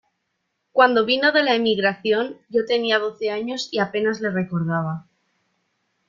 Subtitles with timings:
[0.71, 5.05] cuando vino de la emigración, yo tenía doce años y apenas le recordaba...